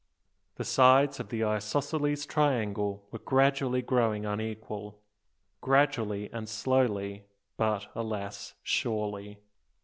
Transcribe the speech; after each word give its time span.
The 0.55 0.63
sides 0.63 1.19
of 1.19 1.29
the 1.29 1.43
isosceles 1.43 2.25
triangle 2.25 3.05
were 3.11 3.19
gradually 3.19 3.83
growing 3.83 4.25
unequal, 4.25 4.99
gradually 5.61 6.27
and 6.33 6.49
slowly, 6.49 7.25
but, 7.55 7.85
alas! 7.93 8.55
surely. 8.63 9.37